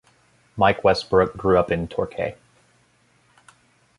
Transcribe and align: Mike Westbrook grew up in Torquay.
Mike 0.57 0.83
Westbrook 0.83 1.37
grew 1.37 1.59
up 1.59 1.69
in 1.69 1.87
Torquay. 1.87 2.35